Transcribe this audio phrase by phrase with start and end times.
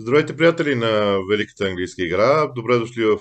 [0.00, 2.46] Здравейте, приятели на Великата английска игра.
[2.46, 3.18] Добре дошли в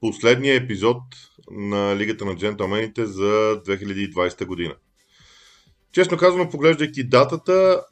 [0.00, 1.02] последния епизод
[1.50, 4.74] на Лигата на джентълмените за 2020 година.
[5.92, 7.84] Честно казано, поглеждайки датата,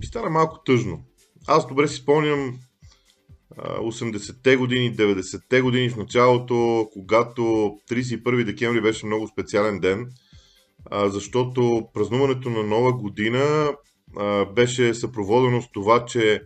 [0.00, 1.04] ми стана малко тъжно.
[1.46, 2.58] Аз добре си спомням
[3.58, 7.42] 80-те години, 90-те години в началото, когато
[7.90, 10.06] 31 декември беше много специален ден,
[10.92, 13.72] защото празнуването на нова година
[14.54, 16.42] беше съпроводено с това, че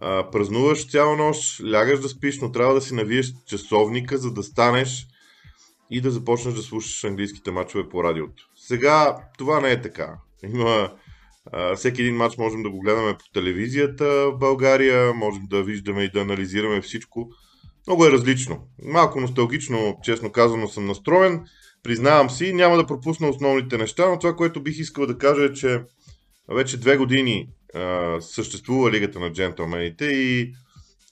[0.00, 4.42] а, празнуваш цяла нощ, лягаш да спиш, но трябва да си навиеш часовника, за да
[4.42, 5.06] станеш
[5.90, 8.48] и да започнеш да слушаш английските матчове по радиото.
[8.56, 10.14] Сега това не е така.
[10.54, 10.92] Има
[11.52, 16.02] а, всеки един матч можем да го гледаме по телевизията в България, можем да виждаме
[16.02, 17.30] и да анализираме всичко.
[17.86, 18.58] Много е различно.
[18.84, 21.44] Малко носталгично, честно казано, съм настроен.
[21.82, 25.52] Признавам си, няма да пропусна основните неща, но това, което бих искал да кажа е,
[25.52, 25.82] че
[26.48, 27.48] вече две години
[28.20, 30.54] съществува Лигата на джентълмените и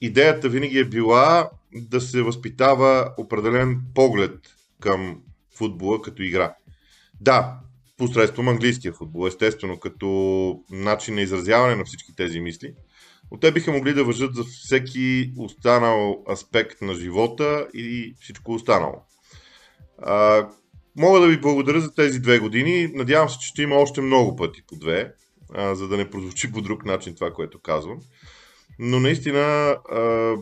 [0.01, 4.39] идеята винаги е била да се възпитава определен поглед
[4.81, 5.21] към
[5.57, 6.55] футбола като игра.
[7.21, 7.59] Да,
[7.97, 10.09] посредством английския футбол, естествено, като
[10.71, 12.75] начин на изразяване на всички тези мисли,
[13.31, 19.03] но те биха могли да въжат за всеки останал аспект на живота и всичко останало.
[20.03, 20.49] А,
[20.97, 22.91] мога да ви благодаря за тези две години.
[22.95, 25.13] Надявам се, че ще има още много пъти по две
[25.55, 27.99] а, за да не прозвучи по друг начин това, което казвам.
[28.79, 29.41] Но наистина
[29.91, 30.35] а,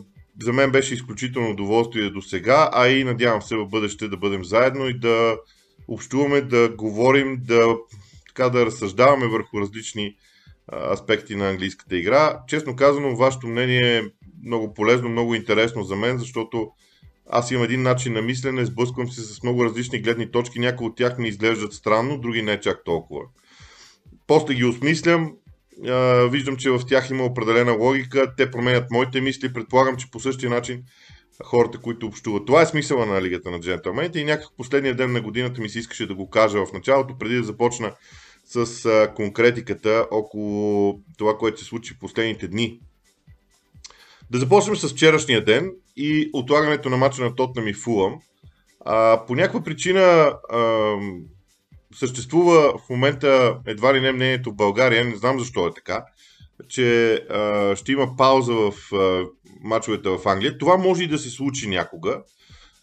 [0.43, 4.45] за мен беше изключително удоволствие до сега, а и надявам се в бъдеще да бъдем
[4.45, 5.37] заедно и да
[5.87, 7.77] общуваме, да говорим, да,
[8.27, 10.15] така, да разсъждаваме върху различни
[10.67, 12.39] а, аспекти на английската игра.
[12.47, 14.03] Честно казано, вашето мнение е
[14.45, 16.71] много полезно, много интересно за мен, защото
[17.29, 20.95] аз имам един начин на мислене, сблъсквам се с много различни гледни точки, някои от
[20.95, 23.21] тях ми изглеждат странно, други не чак толкова.
[24.27, 25.33] После ги осмислям,
[26.29, 30.49] виждам, че в тях има определена логика, те променят моите мисли, предполагам, че по същия
[30.49, 30.83] начин
[31.43, 32.45] хората, които общуват.
[32.45, 35.79] Това е смисъла на Лигата на джентълмените и някак последния ден на годината ми се
[35.79, 37.93] искаше да го кажа в началото, преди да започна
[38.45, 42.79] с конкретиката около това, което се случи в последните дни.
[44.31, 48.19] Да започнем с вчерашния ден и отлагането на мача на Тотнам и Фулъм.
[49.27, 50.33] по някаква причина
[51.95, 56.03] съществува в момента едва ли не мнението в България, не знам защо е така,
[56.69, 59.25] че а, ще има пауза в а,
[59.63, 60.57] мачовете в Англия.
[60.57, 62.21] Това може и да се случи някога,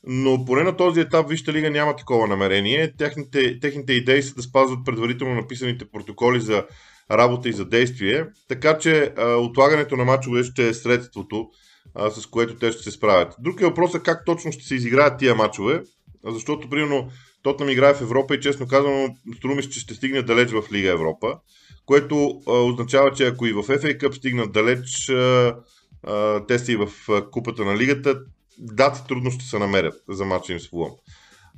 [0.06, 2.92] но поне на този етап Вижте лига няма такова намерение.
[2.96, 6.64] Техните, техните идеи са да спазват предварително написаните протоколи за
[7.10, 11.48] работа и за действие, така че а, отлагането на мачове ще е средството,
[11.94, 13.34] а, с което те ще се справят.
[13.38, 15.82] Друг е въпросът как точно ще се изиграят тия мачове,
[16.24, 17.10] защото примерно
[17.44, 21.38] Тотнам играе в Европа и честно казано, струва че ще стигне далеч в Лига Европа,
[21.86, 25.56] което а, означава, че ако и в FA Cup стигнат далеч, а,
[26.02, 26.88] а, те си в
[27.30, 28.20] купата на лигата,
[28.58, 30.90] дати трудно ще се намерят за матча им с Фулъм.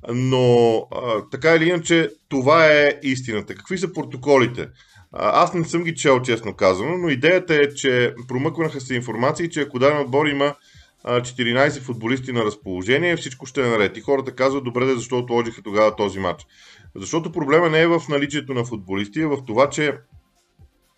[0.08, 3.54] Но а, така или иначе, това е истината.
[3.54, 4.68] Какви са протоколите?
[5.12, 9.50] А, аз не съм ги чел, честно казано, но идеята е, че промъкваха се информации,
[9.50, 10.54] че ако даден отбор има
[11.04, 13.96] 14 футболисти на разположение, всичко ще е наред.
[13.96, 16.46] И хората казват, добре, защо отложиха тогава този матч.
[16.94, 19.98] Защото проблема не е в наличието на футболисти, а в това, че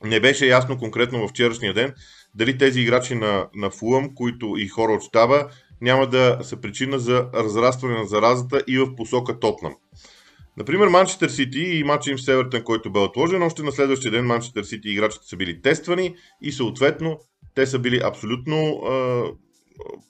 [0.05, 1.95] не беше ясно конкретно в вчерашния ден
[2.35, 5.49] дали тези играчи на, на Фулъм, които и хора от щаба,
[5.81, 9.75] няма да са причина за разрастване на заразата и в посока Тотнам.
[10.57, 14.27] Например, Манчестър Сити и матча им с Евертън, който бе отложен, още на следващия ден
[14.27, 17.21] Манчестър Сити играчите са били тествани и съответно
[17.55, 18.83] те са били абсолютно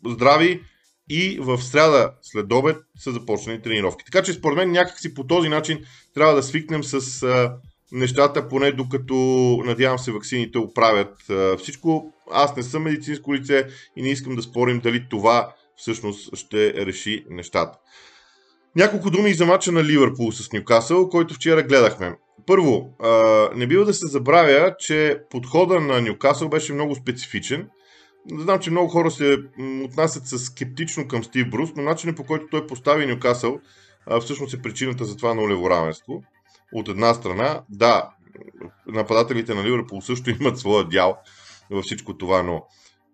[0.06, 0.62] здрави
[1.10, 4.04] и в среда след обед са започнали тренировки.
[4.04, 5.84] Така че според мен някакси по този начин
[6.14, 7.54] трябва да свикнем с а,
[7.92, 9.14] нещата, поне докато
[9.64, 12.12] надявам се ваксините оправят а, всичко.
[12.30, 17.24] Аз не съм медицинско лице и не искам да спорим дали това всъщност ще реши
[17.30, 17.78] нещата.
[18.76, 22.16] Няколко думи за мача на Ливърпул с Нюкасъл, който вчера гледахме.
[22.46, 23.10] Първо, а,
[23.54, 27.68] не бива да се забравя, че подхода на Нюкасъл беше много специфичен
[28.38, 29.38] Знам, че много хора се
[29.84, 33.60] отнасят с скептично към Стив Брус, но начинът по който той постави Нюкасъл
[34.20, 36.22] всъщност е причината за това нулево равенство.
[36.72, 38.10] От една страна, да,
[38.86, 41.18] нападателите на Ливърпул също имат своя дял
[41.70, 42.62] във всичко това, но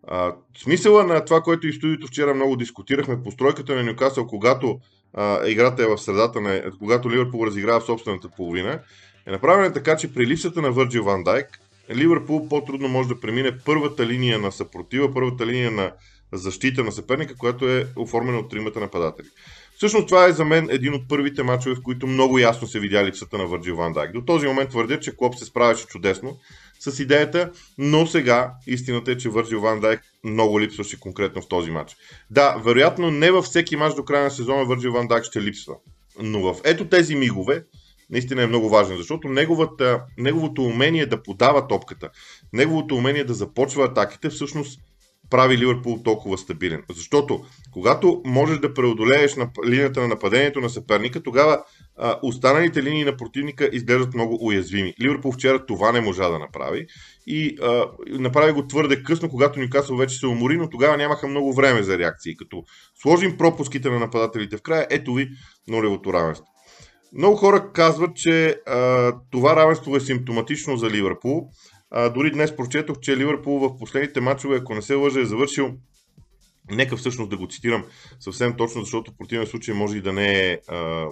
[0.09, 4.79] а, смисъла на това, което и в студиото вчера много дискутирахме, постройката на Нюкасъл, когато
[5.15, 8.81] а, играта е в средата, на, когато Ливърпул разиграва в собствената половина,
[9.27, 13.59] е направена така, че при липсата на Върджил Ван Дайк, Ливърпул по-трудно може да премине
[13.65, 15.93] първата линия на съпротива, първата линия на
[16.33, 19.29] защита на съперника, която е оформена от тримата нападатели.
[19.77, 23.05] Всъщност това е за мен един от първите мачове, в които много ясно се видя
[23.05, 24.13] липсата на Върджил Ван Дайк.
[24.13, 26.37] До този момент твърдя, че Клоп се справяше чудесно
[26.79, 31.71] с идеята, но сега истината е, че Върджил Ван Дайк много липсваше конкретно в този
[31.71, 31.97] матч.
[32.31, 35.75] Да, вероятно не във всеки матч до края на сезона Върджил Ван Дайк ще липсва.
[36.23, 37.65] Но в ето тези мигове,
[38.11, 42.11] наистина е много важен, защото неговата, неговото умение да подава топката,
[42.53, 44.81] неговото умение да започва атаките, всъщност
[45.31, 46.83] прави Ливърпул толкова стабилен.
[46.91, 51.65] Защото когато можеш да преодолееш на линията на нападението на съперника, тогава
[51.97, 54.95] а, останалите линии на противника изглеждат много уязвими.
[55.01, 56.87] Ливърпул вчера това не можа да направи
[57.27, 61.53] и а, направи го твърде късно, когато Нюкасъл вече се умори, но тогава нямаха много
[61.53, 62.37] време за реакции.
[62.37, 62.65] Като
[63.03, 65.29] сложим пропуските на нападателите в края, ето ви
[65.69, 66.54] нулевото равенство.
[67.15, 71.49] Много хора казват, че а, това равенство е симптоматично за Ливърпул.
[71.91, 75.71] А, дори днес прочетох, че Ливърпул в последните матчове, ако не се лъжа, е завършил
[76.71, 77.85] Нека всъщност да го цитирам
[78.21, 80.59] съвсем точно, защото в противен случай може и да не е.
[80.69, 81.07] А,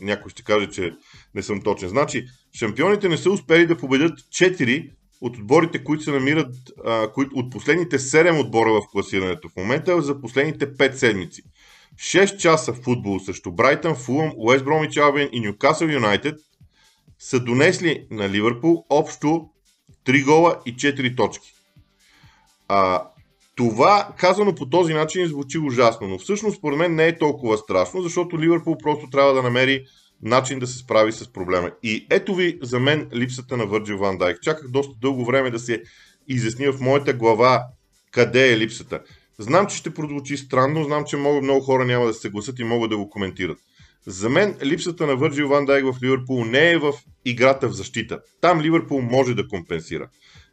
[0.00, 0.92] някой ще каже, че
[1.34, 1.88] не съм точен.
[1.88, 2.26] Значи,
[2.58, 4.90] шампионите не са успели да победят 4
[5.20, 6.54] от отборите, които се намират
[6.84, 11.42] а, кои, от последните 7 отбора в класирането в момента за последните 5 седмици.
[11.96, 16.40] 6 часа футбол срещу Брайтън, Фулъм, Уест Бромич Албин и Ньюкасъл Юнайтед
[17.18, 19.48] са донесли на Ливърпул общо
[20.06, 21.54] 3 гола и 4 точки.
[22.68, 23.02] А,
[23.56, 28.02] това, казано по този начин, звучи ужасно, но всъщност според мен не е толкова страшно,
[28.02, 29.84] защото Ливърпул просто трябва да намери
[30.22, 31.70] начин да се справи с проблема.
[31.82, 34.40] И ето ви за мен липсата на Върджил Ван Дайк.
[34.42, 35.82] Чаках доста дълго време да се
[36.28, 37.64] изясня в моята глава
[38.10, 39.00] къде е липсата.
[39.38, 42.64] Знам, че ще прозвучи странно, знам, че много, много хора няма да се съгласят и
[42.64, 43.58] могат да го коментират.
[44.06, 46.92] За мен липсата на Върджил Ван Дайк в Ливърпул не е в
[47.24, 48.20] играта в защита.
[48.40, 50.08] Там Ливърпул може да компенсира.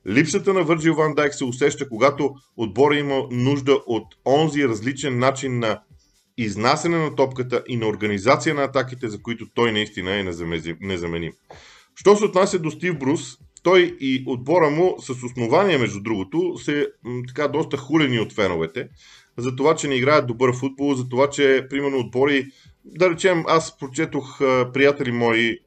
[0.07, 5.59] Липсата на Върджил Ван Дайк се усеща, когато отбора има нужда от онзи различен начин
[5.59, 5.81] на
[6.37, 10.23] изнасяне на топката и на организация на атаките, за които той наистина е
[10.81, 11.33] незаменим.
[11.95, 16.87] Що се отнася до Стив Брус, той и отбора му с основание, между другото, се
[17.27, 18.89] така доста хулени от феновете,
[19.37, 22.47] за това, че не играят добър футбол, за това, че, примерно, отбори,
[22.85, 24.39] да речем, аз прочетох
[24.73, 25.59] приятели мои,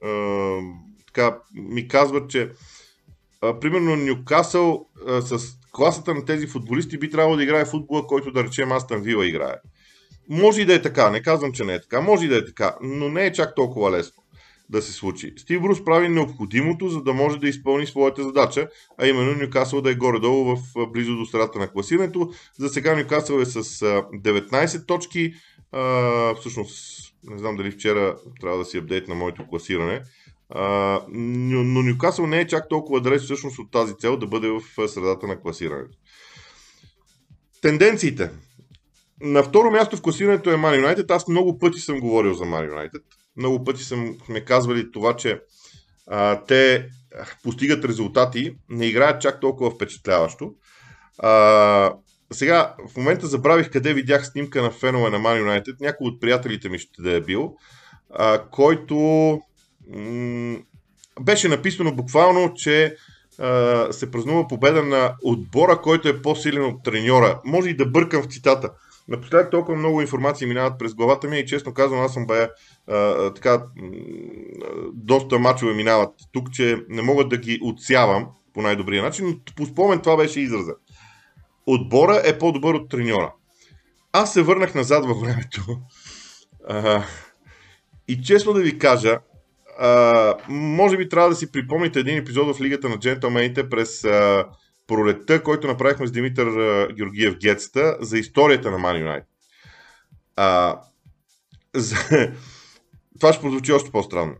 [1.07, 2.51] така, ми казват, че
[3.61, 4.87] примерно Нюкасъл
[5.21, 5.39] с
[5.73, 9.55] класата на тези футболисти би трябвало да играе футбола, който да речем Астан Вила играе.
[10.29, 12.45] Може и да е така, не казвам, че не е така, може и да е
[12.45, 14.24] така, но не е чак толкова лесно
[14.69, 15.33] да се случи.
[15.37, 18.69] Стив Брус прави необходимото, за да може да изпълни своята задача,
[18.99, 22.31] а именно Нюкасъл да е горе-долу в близо до средата на класирането.
[22.59, 25.35] За сега Нюкасъл е с 19 точки.
[25.73, 30.03] А, всъщност, не знам дали вчера трябва да си апдейт на моето класиране.
[30.49, 34.89] А, но Нюкасъл не е чак толкова далеч всъщност от тази цел да бъде в
[34.89, 35.99] средата на класирането.
[37.63, 38.31] Тенденциите.
[39.21, 41.11] На второ място в класирането е Man United.
[41.11, 43.03] Аз много пъти съм говорил за Man United.
[43.37, 45.41] Много пъти съм ме казвали това, че
[46.07, 46.89] а, те
[47.43, 50.55] постигат резултати, не играят чак толкова впечатляващо.
[51.19, 51.93] А,
[52.33, 55.81] сега, в момента забравих къде видях снимка на фенове на Man United.
[55.81, 57.57] Някой от приятелите ми ще да е бил,
[58.11, 58.97] а, който
[59.95, 60.59] м-
[61.21, 62.97] беше написано буквално, че
[63.39, 67.41] а, се празнува победа на отбора, който е по-силен от треньора.
[67.45, 68.71] Може и да бъркам в цитата.
[69.09, 72.51] Напоследък толкова много информации минават през главата ми и честно казвам, аз съм бая
[73.35, 73.63] така,
[74.93, 79.67] доста мачове минават тук, че не мога да ги отсявам по най-добрия начин, но по
[79.67, 80.73] спомен това беше израза.
[81.67, 83.33] Отбора е по-добър от треньора.
[84.13, 85.65] Аз се върнах назад във времето.
[86.69, 87.05] А,
[88.09, 89.19] и честно да ви кажа,
[89.79, 94.47] а, може би трябва да си припомните един епизод в Лигата на джентълмените през а,
[94.87, 96.49] пролетта, който направихме с Димитър
[96.93, 99.25] Георгиев Гетста за историята на Man
[100.37, 100.79] United.
[101.75, 101.97] За...
[103.21, 104.35] Това ще прозвучи още по-странно.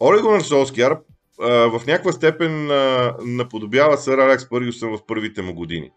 [0.00, 0.98] Олегонър Солскияр
[1.38, 5.90] в някаква степен а, наподобява сър Алекс Пъргюсън в първите му години.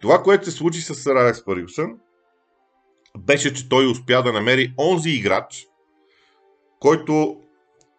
[0.00, 1.98] Това, което се случи с сър Алекс Пъргюсън,
[3.18, 5.66] беше, че той успя да намери онзи играч,
[6.80, 7.40] който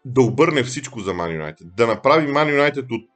[0.05, 1.63] да обърне всичко за Man United.
[1.63, 3.09] Да направи Man United от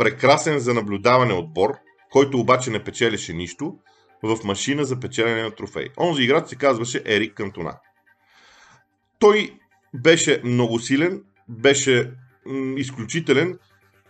[0.00, 1.74] прекрасен за наблюдаване отбор,
[2.10, 3.74] който обаче не печелеше нищо,
[4.22, 5.88] в машина за печелене на трофей.
[5.98, 7.74] Онзи играч се казваше Ерик Кантона.
[9.18, 9.50] Той
[9.94, 12.10] беше много силен, беше
[12.46, 13.58] м- изключителен,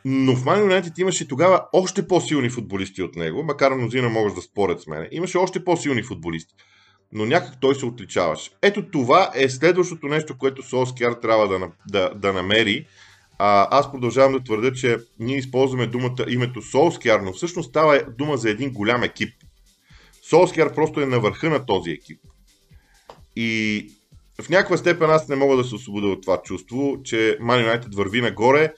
[0.04, 4.42] но в Man United имаше тогава още по-силни футболисти от него, макар мнозина могат да
[4.42, 5.08] спорят с мене.
[5.12, 6.54] Имаше още по-силни футболисти
[7.12, 8.50] но някак той се отличаваше.
[8.62, 12.86] Ето това е следващото нещо, което Солскияр трябва да, да, да намери.
[13.42, 18.36] А, аз продължавам да твърда, че ние използваме думата, името Солскияр, но всъщност става дума
[18.36, 19.34] за един голям екип.
[20.30, 22.20] Солскияр просто е на върха на този екип.
[23.36, 23.86] И
[24.42, 27.96] в някаква степен аз не мога да се освободя от това чувство, че Man United
[27.96, 28.72] върви нагоре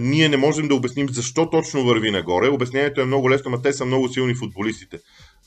[0.00, 2.48] ние не можем да обясним защо точно върви нагоре.
[2.48, 4.98] Обяснението е много лесно, но те са много силни футболистите.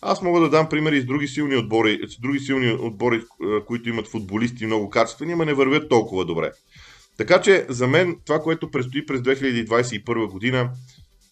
[0.02, 3.22] Аз мога да дам примери с други силни отбори, с други силни отбори,
[3.68, 6.52] които имат футболисти много качествени, но не вървят толкова добре.
[7.18, 10.72] Така че за мен това, което предстои през 2021 година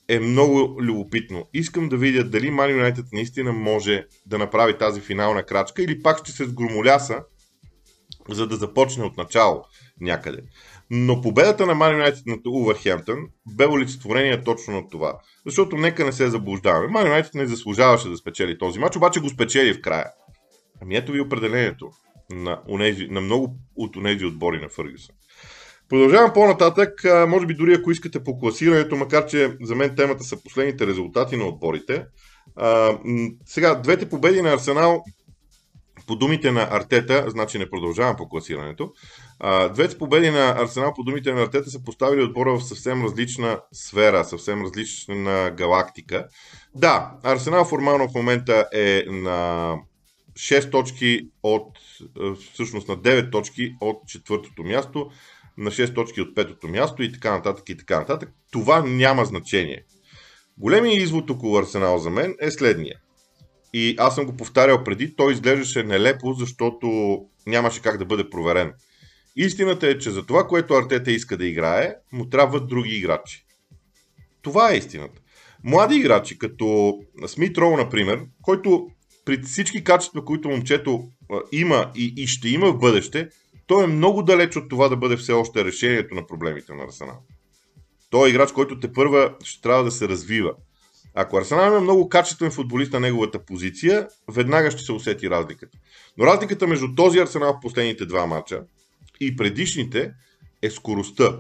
[0.07, 1.45] е много любопитно.
[1.53, 6.19] Искам да видя дали Man United наистина може да направи тази финална крачка или пак
[6.19, 7.23] ще се сгромоляса,
[8.29, 9.63] за да започне от начало
[10.01, 10.41] някъде.
[10.91, 13.17] Но победата на Man United над Увърхемптън
[13.55, 15.19] бе олицетворение точно на това.
[15.45, 16.87] Защото нека не се заблуждаваме.
[16.87, 20.05] Man United не заслужаваше да спечели този матч, обаче го спечели в края.
[20.81, 21.91] Ами ето ви определението
[22.29, 25.15] на, унези, на много от тези отбори на Фъргюсън.
[25.89, 30.43] Продължавам по-нататък, може би дори ако искате по класирането, макар че за мен темата са
[30.43, 32.05] последните резултати на отборите.
[33.45, 35.03] сега, двете победи на Арсенал
[36.07, 38.91] по думите на Артета, значи не продължавам по класирането,
[39.73, 44.25] двете победи на Арсенал по думите на Артета са поставили отбора в съвсем различна сфера,
[44.25, 46.27] съвсем различна галактика.
[46.75, 49.75] Да, Арсенал формално в момента е на
[50.33, 51.67] 6 точки от,
[52.53, 55.09] всъщност на 9 точки от четвъртото място,
[55.59, 58.29] на 6 точки от петото място и така нататък и така нататък.
[58.51, 59.83] Това няма значение.
[60.57, 62.95] Големият извод около Арсенал за мен е следния.
[63.73, 68.73] И аз съм го повтарял преди, той изглеждаше нелепо, защото нямаше как да бъде проверен.
[69.35, 73.45] Истината е, че за това, което Артета иска да играе, му трябват други играчи.
[74.41, 75.21] Това е истината.
[75.63, 76.97] Млади играчи, като
[77.27, 78.87] Смит Роу, например, който
[79.25, 81.03] при всички качества, които момчето
[81.51, 83.29] има и, и ще има в бъдеще,
[83.69, 87.21] той е много далеч от това да бъде все още решението на проблемите на Арсенал.
[88.09, 90.53] Той е играч, който те първа ще трябва да се развива.
[91.15, 95.77] Ако Арсенал има много качествен футболист на неговата позиция, веднага ще се усети разликата.
[96.17, 98.61] Но разликата между този Арсенал в последните два мача
[99.19, 100.11] и предишните
[100.61, 101.37] е скоростта.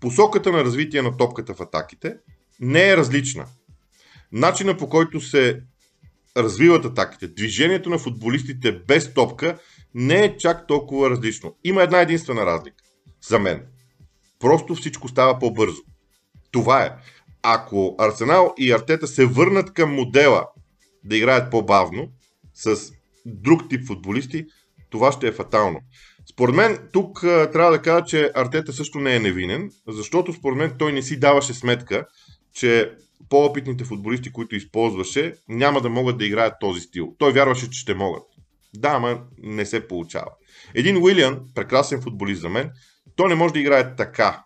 [0.00, 2.16] Посоката на развитие на топката в атаките
[2.60, 3.46] не е различна.
[4.32, 5.60] Начина по който се
[6.36, 9.58] развиват атаките, движението на футболистите без топка
[9.94, 11.56] не е чак толкова различно.
[11.64, 12.84] Има една единствена разлика.
[13.28, 13.66] За мен.
[14.38, 15.82] Просто всичко става по-бързо.
[16.50, 16.92] Това е.
[17.42, 20.46] Ако Арсенал и Артета се върнат към модела
[21.04, 22.08] да играят по-бавно,
[22.54, 22.92] с
[23.26, 24.46] друг тип футболисти,
[24.90, 25.80] това ще е фатално.
[26.30, 30.74] Според мен, тук трябва да кажа, че Артета също не е невинен, защото според мен
[30.78, 32.06] той не си даваше сметка,
[32.52, 32.92] че
[33.28, 37.14] по-опитните футболисти, които използваше, няма да могат да играят този стил.
[37.18, 38.22] Той вярваше, че ще могат.
[38.74, 40.30] Да, ама не се получава.
[40.74, 42.70] Един Уилиан, прекрасен футболист за мен,
[43.16, 44.42] той не може да играе така,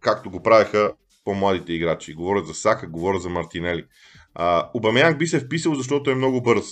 [0.00, 0.92] както го правеха
[1.24, 2.14] по-младите играчи.
[2.14, 3.84] Говорят за Сака, говорят за Мартинели.
[4.74, 6.64] Обамян би се вписал, защото е много бърз.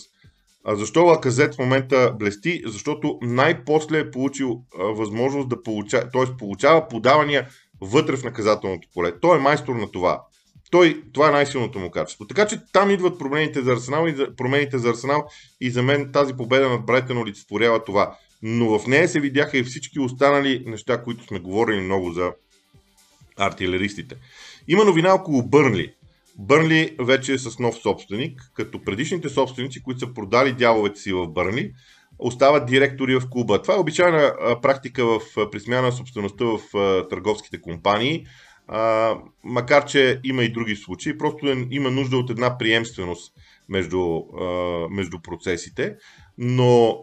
[0.64, 2.62] А защо Лаказет в момента блести?
[2.66, 6.37] Защото най-после е получил а, възможност да получава, т.е.
[6.38, 7.49] получава подавания
[7.80, 9.21] вътре в наказателното поле.
[9.21, 10.23] Той е майстор на това.
[10.71, 12.27] Той, това е най-силното му качество.
[12.27, 15.27] Така че там идват промените за Арсенал и за, промените за Арсенал
[15.61, 18.17] и за мен тази победа над Брайтън олицетворява това.
[18.43, 22.33] Но в нея се видяха и всички останали неща, които сме говорили много за
[23.37, 24.17] артилеристите.
[24.69, 25.93] Има новина около Бърнли.
[26.39, 31.27] Бърнли вече е с нов собственик, като предишните собственици, които са продали дяловете си в
[31.27, 31.73] Бърнли,
[32.19, 33.62] остават директори в клуба.
[33.62, 36.61] Това е обичайна практика в присмяна на собствеността в
[37.11, 38.27] търговските компании
[38.73, 43.33] а, макар че има и други случаи, просто е, има нужда от една приемственост
[43.69, 44.45] между, а,
[44.91, 45.97] между процесите,
[46.39, 46.99] но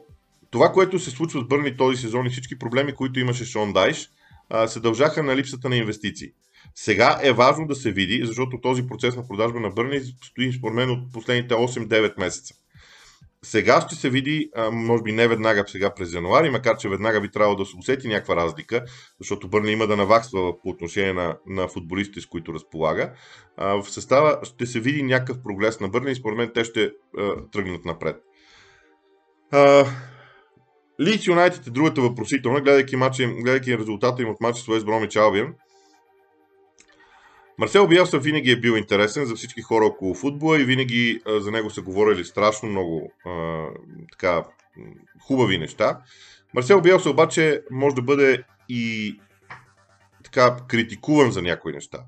[0.51, 4.09] това, което се случва с Бърни този сезон и всички проблеми, които имаше Шон Дайш,
[4.49, 6.31] а, се дължаха на липсата на инвестиции.
[6.75, 10.75] Сега е важно да се види, защото този процес на продажба на Бърни стои според
[10.75, 12.53] мен от последните 8-9 месеца.
[13.43, 17.31] Сега ще се види, може би не веднага сега през януари, макар че веднага би
[17.31, 18.83] трябвало да се усети някаква разлика,
[19.19, 23.13] защото Бърни има да наваксва по отношение на, на футболистите, с които разполага.
[23.57, 26.91] В състава ще се види някакъв прогрес на Бърни и според мен те ще
[27.51, 28.15] тръгнат напред.
[31.01, 35.15] Лидс Юнайтед е другата въпросителна, гледайки, матчи, гледайки резултата им от матча с Уест Бромич
[35.15, 35.53] Албион.
[37.59, 41.51] Марсел Биелса винаги е бил интересен за всички хора около футбола и винаги а, за
[41.51, 43.65] него са говорили страшно много а,
[44.11, 44.43] така,
[45.21, 45.99] хубави неща.
[46.53, 49.15] Марсел Биелса обаче може да бъде и
[50.23, 51.99] така критикуван за някои неща.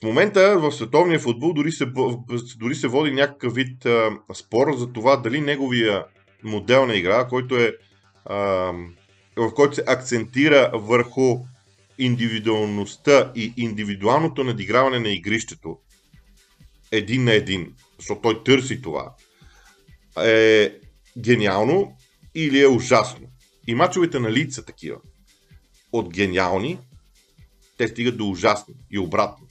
[0.00, 1.86] В момента в световния футбол дори се,
[2.58, 6.04] дори се води някакъв вид а, спор за това дали неговия
[6.44, 7.76] модел на игра, който е
[8.24, 8.36] а,
[9.36, 11.38] в който се акцентира върху
[11.98, 15.78] индивидуалността и индивидуалното надиграване на игрището
[16.92, 19.14] един на един, защото той търси това,
[20.24, 20.72] е
[21.18, 21.96] гениално
[22.34, 23.26] или е ужасно.
[23.66, 24.96] И мачовете на лица такива.
[25.92, 26.78] От гениални
[27.78, 29.46] те стигат до ужасни и обратно.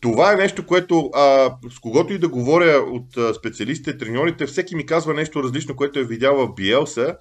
[0.00, 4.76] Това е нещо, което а, с когото и да говоря от а, специалистите, треньорите, всеки
[4.76, 7.16] ми казва нещо различно, което е видял в Биелса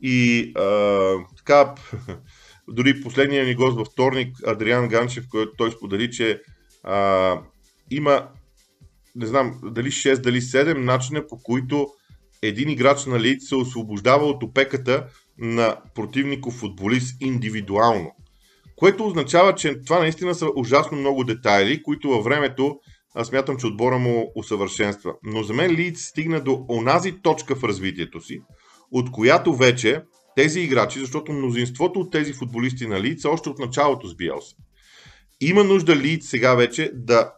[0.00, 1.74] и а, така,
[2.68, 6.40] дори последния ни гост във вторник, Адриан Ганчев, който той сподели, че
[6.84, 7.40] а,
[7.90, 8.28] има,
[9.16, 11.86] не знам, дали 6, дали 7 начина по които
[12.42, 15.06] един играч на лид се освобождава от опеката
[15.38, 18.12] на противников футболист индивидуално.
[18.76, 22.76] Което означава, че това наистина са ужасно много детайли, които във времето
[23.14, 25.14] аз смятам, че отбора му усъвършенства.
[25.22, 28.40] Но за мен Лидс стигна до онази точка в развитието си,
[28.92, 30.02] от която вече
[30.36, 34.56] тези играчи, защото мнозинството от тези футболисти на Лидс са още от началото с Биелса.
[35.40, 37.32] Има нужда Лидс сега вече да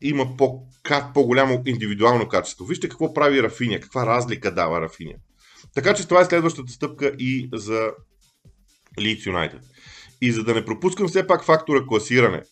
[0.00, 0.62] има по,
[1.14, 2.64] по-голямо индивидуално качество.
[2.64, 5.14] Вижте какво прави Рафиня, каква разлика дава Рафиня.
[5.74, 7.90] Така че това е следващата стъпка и за
[8.98, 9.60] Leeds United.
[10.20, 12.42] И за да не пропускам все пак фактора класиране,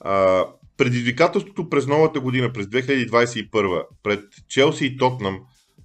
[0.00, 5.40] а, предизвикателството през новата година, през 2021, пред Челси и Тотнам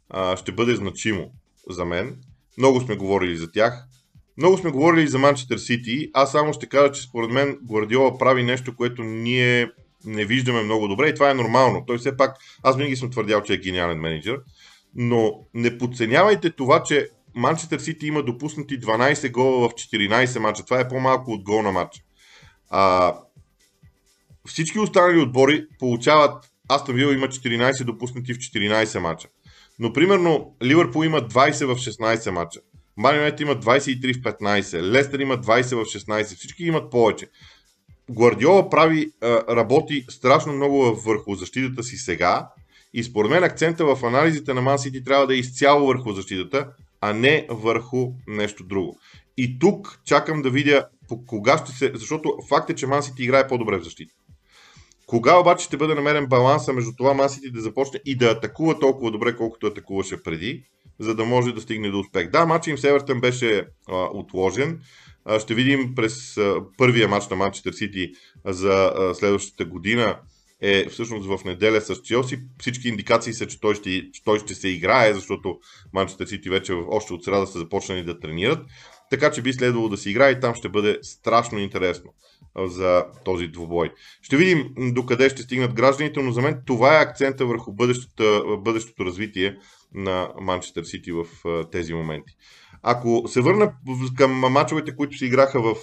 [0.10, 1.32] а, ще бъде значимо
[1.70, 2.18] за мен.
[2.58, 3.84] Много сме говорили за тях.
[4.38, 6.10] Много сме говорили за Манчестър Сити.
[6.14, 9.72] Аз само ще кажа, че според мен Гвардиола прави нещо, което ние
[10.06, 11.84] не виждаме много добре и това е нормално.
[11.88, 14.40] Той все пак, аз винаги съм твърдял, че е гениален менеджер,
[14.96, 20.66] но не подценявайте това, че Манчестър Сити има допуснати 12 гола в 14 мача.
[20.66, 22.04] Това е по-малко от гол на матч.
[22.70, 23.14] А,
[24.48, 29.28] всички останали отбори получават Астон Вил има 14 допуснати в 14 мача.
[29.80, 32.60] Но примерно Ливърпул има 20 в 16 мача.
[32.98, 37.28] Манионет има 23 в 15, Лестър има 20 в 16, всички имат повече.
[38.12, 39.12] Гвардиола прави,
[39.50, 42.50] работи страшно много върху защитата си сега
[42.94, 46.68] и според мен акцента в анализите на Man City трябва да е изцяло върху защитата,
[47.02, 48.98] а не върху нещо друго.
[49.38, 51.92] И тук чакам да видя по кога ще се...
[51.96, 54.14] Защото факт е, че Man City играе по-добре в защита.
[55.08, 59.12] Кога обаче ще бъде намерен баланса между това City да започне и да атакува толкова
[59.12, 60.64] добре, колкото атакуваше преди,
[61.00, 62.30] за да може да стигне до успех.
[62.30, 64.82] Да, матчът им с Евертън беше а, отложен.
[65.26, 68.12] А, ще видим през а, първия матч на Манчестър Сити
[68.46, 70.20] за а, следващата година
[70.62, 72.40] е всъщност в неделя с Челси.
[72.60, 75.58] Всички индикации са, че той ще, той ще се играе, защото
[75.94, 78.60] Манчестър Сити вече още от среда са започнали да тренират.
[79.10, 82.14] Така че би следвало да се играе и там ще бъде страшно интересно
[82.66, 83.94] за този двубой.
[84.22, 89.06] Ще видим докъде ще стигнат гражданите, но за мен това е акцента върху бъдещото, бъдещото
[89.06, 89.58] развитие
[89.94, 91.26] на Манчестър Сити в
[91.72, 92.34] тези моменти.
[92.84, 93.74] Ако се върна
[94.18, 95.76] към мачовете, които се играха в,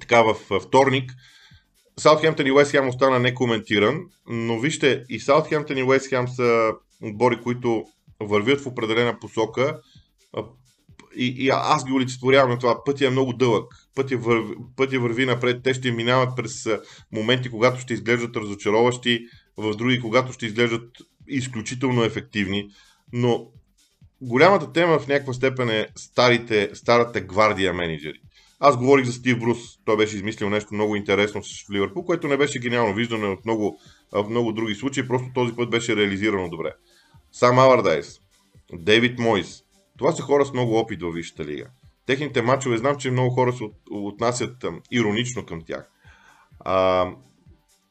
[0.00, 1.12] така, в вторник,
[1.98, 7.40] Саутхемптън и Уест Хем остана некоментиран, но вижте, и Саутхемптън и Уест Хем са отбори,
[7.42, 7.84] които
[8.20, 9.80] вървят в определена посока
[11.16, 12.84] и, и аз ги олицетворявам на това.
[12.84, 13.74] Пътя е много дълъг.
[13.94, 15.60] Пътя върви, пътя върви напред.
[15.64, 16.68] Те ще минават през
[17.12, 19.26] моменти, когато ще изглеждат разочароващи,
[19.56, 20.90] в други, когато ще изглеждат
[21.28, 22.70] изключително ефективни.
[23.12, 23.46] Но
[24.20, 28.20] голямата тема в някаква степен е старите, старата гвардия менеджери.
[28.60, 29.58] Аз говорих за Стив Брус.
[29.84, 33.80] Той беше измислил нещо много интересно с Ливърпул, което не беше гениално виждане от много,
[34.12, 35.08] в много други случаи.
[35.08, 36.72] Просто този път беше реализирано добре.
[37.32, 38.20] Сам Алардайс,
[38.72, 39.62] Дейвид Мойс.
[39.98, 41.66] Това са хора с много опит във Висшата лига.
[42.06, 45.90] Техните мачове, знам, че много хора се отнасят иронично към тях.
[46.60, 47.06] А,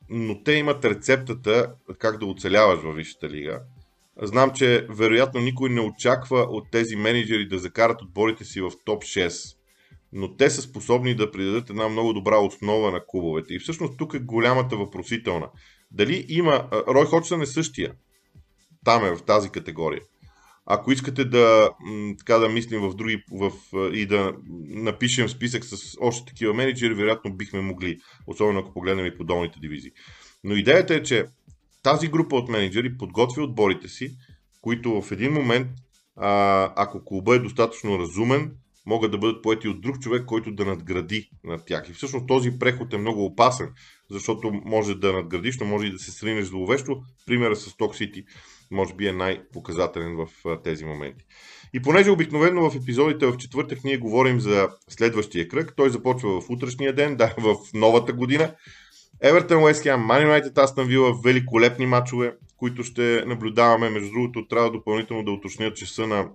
[0.10, 3.62] но те имат рецептата как да оцеляваш във Висшата лига.
[4.22, 9.04] Знам, че вероятно никой не очаква от тези менеджери да закарат отборите си в топ
[9.04, 9.56] 6
[10.16, 13.54] но те са способни да придадат една много добра основа на клубовете.
[13.54, 15.50] И всъщност тук е голямата въпросителна.
[15.92, 16.70] Дали има...
[16.88, 17.94] Рой Ходжсън е същия.
[18.86, 20.02] Там е в тази категория.
[20.66, 21.70] Ако искате да,
[22.18, 23.52] така да мислим в други в,
[23.94, 24.34] и да
[24.68, 29.60] напишем списък с още такива менеджери, вероятно бихме могли, особено ако погледнем и по долните
[29.60, 29.92] дивизии.
[30.44, 31.26] Но идеята е, че
[31.84, 34.16] тази група от менеджери подготвя отборите си,
[34.62, 35.68] които в един момент,
[36.76, 38.52] ако клуба е достатъчно разумен,
[38.86, 41.90] могат да бъдат поети от друг човек, който да надгради над тях.
[41.90, 43.70] И всъщност този преход е много опасен,
[44.12, 47.02] защото може да надградиш, но може и да се сринеш зловещо.
[47.26, 48.24] Примера с Ток Сити
[48.72, 50.28] може би е най-показателен в
[50.64, 51.26] тези моменти.
[51.74, 56.50] И понеже обикновено в епизодите в четвъртък ние говорим за следващия кръг, той започва в
[56.50, 58.54] утрешния ден, да, в новата година.
[59.22, 63.90] Евертън, Уест Хем, Ман Юнайтед, Астън Вила, великолепни матчове, които ще наблюдаваме.
[63.90, 66.30] Между другото, трябва допълнително да уточня часа на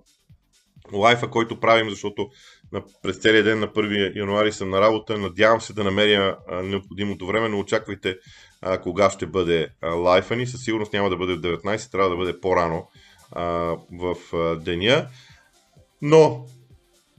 [0.93, 2.29] лайфа, който правим, защото
[2.71, 5.17] на, през целия ден на 1 януари съм на работа.
[5.17, 8.17] Надявам се да намеря а, необходимото време, но очаквайте
[8.61, 10.47] а, кога ще бъде а, лайфа ни.
[10.47, 12.87] Със сигурност няма да бъде в 19, трябва да бъде по-рано
[13.31, 13.43] а,
[13.91, 15.07] в а, деня.
[16.01, 16.45] Но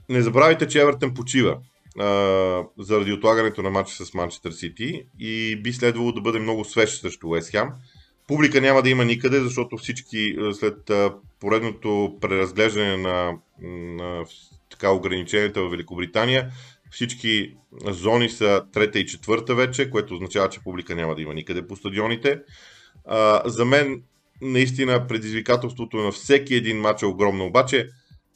[0.09, 1.59] не забравяйте, че Евертън почива.
[1.99, 6.91] а, заради отлагането на матча с Манчестър Сити и би следвало да бъде много свеж
[6.91, 7.55] срещу Уест.
[8.27, 10.91] Публика няма да има никъде, защото всички след
[11.41, 14.25] поредното преразглеждане на, на
[14.71, 16.51] така ограниченията в Великобритания,
[16.93, 21.67] всички зони са трета и четвърта вече, което означава, че публика няма да има никъде
[21.67, 22.41] по стадионите.
[23.05, 24.03] А, за мен
[24.43, 27.89] наистина предизвикателството на всеки един матч е огромно, обаче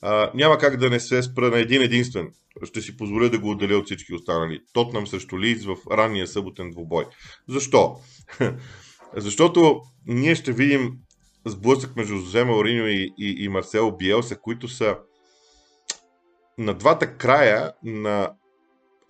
[0.03, 2.29] а, няма как да не се спра на един единствен.
[2.65, 4.61] Ще си позволя да го отделя от всички останали.
[4.73, 7.05] Тотнам срещу Лиз в ранния съботен двубой.
[7.49, 7.97] Защо?
[9.17, 10.93] Защото ние ще видим
[11.47, 14.97] сблъсък между Жозе Мауриньо и, и, и Марсело Биелса, които са
[16.59, 18.31] на двата края на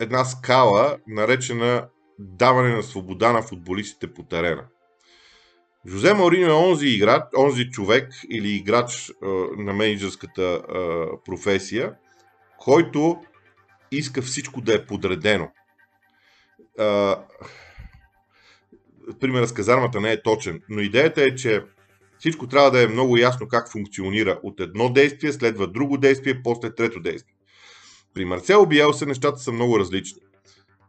[0.01, 4.65] една скала, наречена даване на свобода на футболистите по терена.
[5.89, 11.95] Жозе Мауриньо е онзи играч, онзи човек или играч а, на менеджерската а, професия,
[12.59, 13.21] който
[13.91, 15.49] иска всичко да е подредено.
[16.79, 17.19] А,
[19.21, 21.65] примерът с казармата не е точен, но идеята е, че
[22.19, 24.41] всичко трябва да е много ясно как функционира.
[24.43, 27.36] От едно действие следва друго действие, после трето действие.
[28.17, 30.21] При Марцел Биелса нещата са много различни.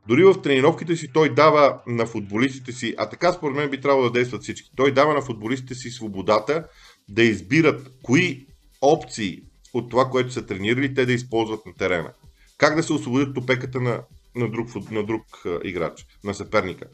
[0.07, 4.03] Дори в тренировките си той дава на футболистите си, а така според мен би трябвало
[4.03, 6.67] да действат всички, той дава на футболистите си свободата
[7.09, 8.45] да избират кои
[8.81, 9.41] опции
[9.73, 12.11] от това, което са тренирали, те да използват на терена.
[12.57, 14.01] Как да се освободят опеката на,
[14.35, 15.23] на друг, на друг
[15.63, 16.85] играч, на съперника.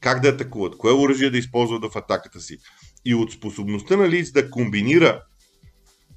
[0.00, 2.58] Как да атакуват, кое оръжие да използват в атаката си.
[3.04, 5.22] И от способността на Лиц да комбинира,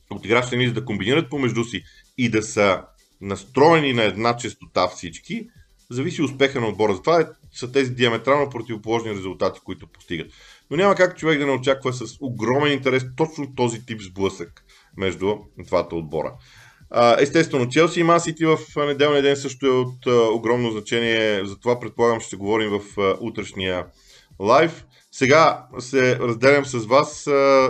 [0.09, 1.83] от играчите на Лиц да комбинират помежду си
[2.17, 2.83] и да са
[3.23, 5.49] настроени на една частота всички,
[5.91, 6.93] зависи успеха на отбора.
[6.93, 10.27] Затова е, са тези диаметрално противоположни резултати, които постигат.
[10.71, 14.63] Но няма как човек да не очаква с огромен интерес точно този тип сблъсък
[14.97, 16.33] между двата отбора.
[17.19, 20.05] Естествено, Челси и Масити в неделния ден също е от
[20.35, 22.81] огромно значение, затова предполагам ще говорим в
[23.21, 23.85] утрешния
[24.39, 24.85] лайв.
[25.11, 27.23] Сега се разделям с вас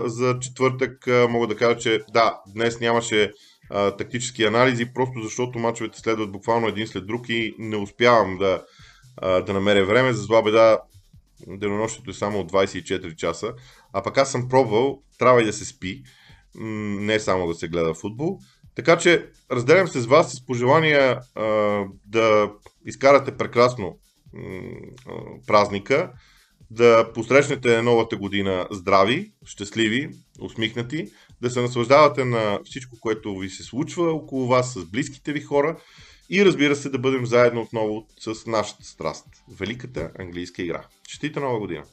[0.06, 1.08] за четвъртък.
[1.30, 3.32] Мога да кажа, че да, днес нямаше
[3.98, 8.64] тактически анализи, просто защото мачовете следват буквално един след друг и не успявам да,
[9.22, 10.14] да намеря време.
[10.14, 10.80] За зла беда
[11.48, 13.54] денонощето е само от 24 часа,
[13.94, 16.04] а пък аз съм пробвал, трябва и да се спи,
[16.56, 18.40] не само да се гледа футбол.
[18.76, 21.44] Така че разделям се с вас с пожелания а,
[22.06, 22.52] да
[22.86, 23.98] изкарате прекрасно
[24.34, 24.62] м,
[25.48, 26.12] празника,
[26.72, 30.10] да посрещнете новата година здрави, щастливи,
[30.40, 31.08] усмихнати,
[31.44, 35.78] да се наслаждавате на всичко, което ви се случва около вас с близките ви хора
[36.30, 39.26] и разбира се да бъдем заедно отново с нашата страст
[39.60, 40.86] великата английска игра.
[41.08, 41.84] Честита нова година!